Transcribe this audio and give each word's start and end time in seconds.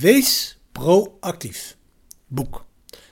Wees 0.00 0.58
proactief. 0.72 1.76
Boek. 2.26 2.64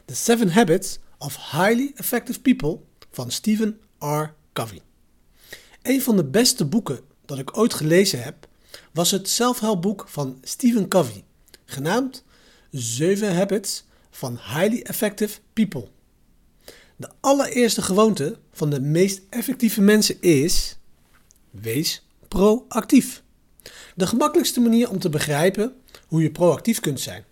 The 0.04 0.14
Seven 0.14 0.48
Habits 0.48 0.98
of 1.18 1.50
Highly 1.50 1.92
Effective 1.94 2.40
People 2.40 2.80
van 3.10 3.30
Stephen 3.30 3.80
R. 3.98 4.24
Covey. 4.52 4.80
Een 5.82 6.02
van 6.02 6.16
de 6.16 6.24
beste 6.24 6.64
boeken 6.64 7.00
dat 7.24 7.38
ik 7.38 7.56
ooit 7.56 7.74
gelezen 7.74 8.22
heb, 8.22 8.48
was 8.92 9.10
het 9.10 9.28
zelfhelpboek 9.28 10.04
van 10.08 10.38
Stephen 10.42 10.88
Covey, 10.88 11.24
genaamd 11.64 12.24
7 12.70 13.34
Habits 13.34 13.84
van 14.10 14.32
Highly 14.32 14.80
Effective 14.82 15.38
People. 15.52 15.88
De 16.96 17.08
allereerste 17.20 17.82
gewoonte 17.82 18.38
van 18.52 18.70
de 18.70 18.80
meest 18.80 19.20
effectieve 19.30 19.80
mensen 19.80 20.20
is: 20.20 20.76
wees 21.50 22.06
proactief. 22.28 23.22
De 23.94 24.06
gemakkelijkste 24.06 24.60
manier 24.60 24.90
om 24.90 24.98
te 24.98 25.08
begrijpen 25.08 25.74
hoe 26.06 26.22
je 26.22 26.30
proactief 26.30 26.80
kunt 26.80 27.00
zijn, 27.00 27.24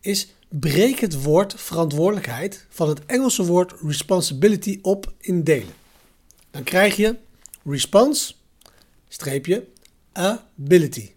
is 0.00 0.28
breek 0.48 0.98
het 0.98 1.22
woord 1.22 1.54
verantwoordelijkheid 1.60 2.66
van 2.68 2.88
het 2.88 3.06
Engelse 3.06 3.44
woord 3.44 3.74
responsibility 3.82 4.78
op 4.82 5.12
in 5.20 5.42
delen. 5.42 5.74
Dan 6.50 6.62
krijg 6.62 6.96
je 6.96 7.16
response, 7.64 8.34
streepje, 9.08 9.66
ability. 10.12 11.10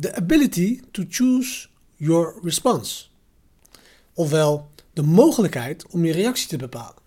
The 0.00 0.14
ability 0.14 0.80
to 0.90 1.04
choose 1.08 1.66
your 1.96 2.34
response. 2.42 3.04
Ofwel 4.14 4.70
de 4.92 5.02
mogelijkheid 5.02 5.86
om 5.90 6.04
je 6.04 6.12
reactie 6.12 6.48
te 6.48 6.56
bepalen. 6.56 7.02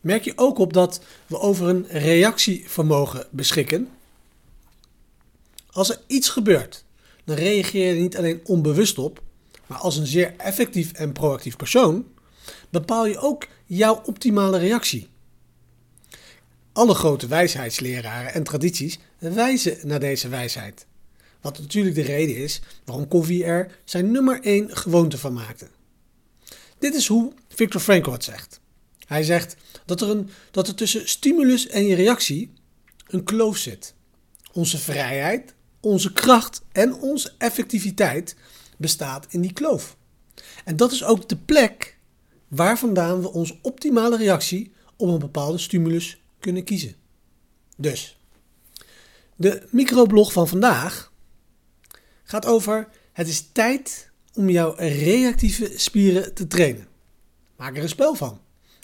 Merk 0.00 0.24
je 0.24 0.32
ook 0.36 0.58
op 0.58 0.72
dat 0.72 1.00
we 1.26 1.38
over 1.38 1.68
een 1.68 1.86
reactievermogen 1.88 3.26
beschikken? 3.30 3.88
Als 5.76 5.90
er 5.90 6.00
iets 6.06 6.28
gebeurt, 6.28 6.84
dan 7.24 7.36
reageer 7.36 7.94
je 7.94 8.00
niet 8.00 8.16
alleen 8.16 8.40
onbewust 8.44 8.98
op, 8.98 9.22
maar 9.66 9.78
als 9.78 9.96
een 9.96 10.06
zeer 10.06 10.34
effectief 10.36 10.92
en 10.92 11.12
proactief 11.12 11.56
persoon, 11.56 12.06
bepaal 12.70 13.06
je 13.06 13.18
ook 13.18 13.46
jouw 13.64 14.02
optimale 14.04 14.58
reactie. 14.58 15.08
Alle 16.72 16.94
grote 16.94 17.26
wijsheidsleraren 17.26 18.32
en 18.32 18.42
tradities 18.42 18.98
wijzen 19.18 19.78
naar 19.82 20.00
deze 20.00 20.28
wijsheid. 20.28 20.86
Wat 21.40 21.58
natuurlijk 21.58 21.94
de 21.94 22.02
reden 22.02 22.36
is 22.36 22.60
waarom 22.84 23.08
Covey 23.08 23.44
er 23.44 23.78
zijn 23.84 24.10
nummer 24.10 24.40
1 24.42 24.76
gewoonte 24.76 25.18
van 25.18 25.32
maakte. 25.32 25.68
Dit 26.78 26.94
is 26.94 27.06
hoe 27.06 27.32
Viktor 27.48 27.80
Frankl 27.80 28.10
het 28.10 28.24
zegt. 28.24 28.60
Hij 29.06 29.22
zegt 29.22 29.56
dat 29.84 30.00
er, 30.00 30.10
een, 30.10 30.30
dat 30.50 30.68
er 30.68 30.74
tussen 30.74 31.08
stimulus 31.08 31.66
en 31.66 31.86
je 31.86 31.94
reactie 31.94 32.52
een 33.06 33.24
kloof 33.24 33.56
zit. 33.56 33.94
Onze 34.52 34.78
vrijheid, 34.78 35.54
onze 35.86 36.12
kracht 36.12 36.62
en 36.72 36.94
onze 36.94 37.32
effectiviteit 37.38 38.36
bestaat 38.76 39.26
in 39.28 39.40
die 39.40 39.52
kloof. 39.52 39.96
En 40.64 40.76
dat 40.76 40.92
is 40.92 41.04
ook 41.04 41.28
de 41.28 41.36
plek 41.36 41.98
waar 42.48 42.78
vandaan 42.78 43.20
we 43.20 43.32
onze 43.32 43.58
optimale 43.62 44.16
reactie 44.16 44.72
op 44.96 45.08
een 45.08 45.18
bepaalde 45.18 45.58
stimulus 45.58 46.22
kunnen 46.40 46.64
kiezen. 46.64 46.94
Dus, 47.76 48.18
de 49.36 49.66
microblog 49.70 50.32
van 50.32 50.48
vandaag 50.48 51.12
gaat 52.22 52.46
over 52.46 52.88
het 53.12 53.28
is 53.28 53.48
tijd 53.52 54.10
om 54.34 54.50
jouw 54.50 54.74
reactieve 54.76 55.72
spieren 55.76 56.34
te 56.34 56.46
trainen. 56.46 56.86
Maak 57.56 57.76
er 57.76 57.82
een 57.82 57.88
spel 57.88 58.14
van. 58.14 58.40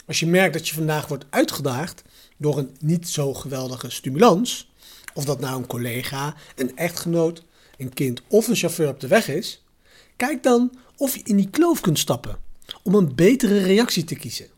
Als 0.06 0.20
je 0.20 0.26
merkt 0.26 0.52
dat 0.52 0.68
je 0.68 0.74
vandaag 0.74 1.06
wordt 1.06 1.26
uitgedaagd 1.30 2.02
door 2.36 2.58
een 2.58 2.76
niet 2.80 3.08
zo 3.08 3.34
geweldige 3.34 3.90
stimulans, 3.90 4.72
of 5.14 5.24
dat 5.24 5.40
nou 5.40 5.56
een 5.56 5.66
collega, 5.66 6.34
een 6.56 6.76
echtgenoot, 6.76 7.44
een 7.76 7.92
kind 7.92 8.22
of 8.28 8.48
een 8.48 8.56
chauffeur 8.56 8.88
op 8.88 9.00
de 9.00 9.06
weg 9.06 9.28
is, 9.28 9.64
kijk 10.16 10.42
dan 10.42 10.72
of 10.96 11.16
je 11.16 11.22
in 11.24 11.36
die 11.36 11.50
kloof 11.50 11.80
kunt 11.80 11.98
stappen 11.98 12.38
om 12.82 12.94
een 12.94 13.14
betere 13.14 13.58
reactie 13.58 14.04
te 14.04 14.14
kiezen. 14.14 14.50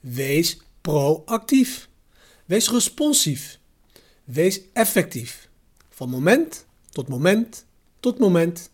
Wees 0.00 0.58
proactief. 0.80 1.88
Wees 2.44 2.70
responsief. 2.70 3.58
Wees 4.24 4.60
effectief. 4.72 5.48
Van 5.90 6.10
moment 6.10 6.66
tot 6.90 7.08
moment 7.08 7.64
tot 8.00 8.18
moment 8.18 8.70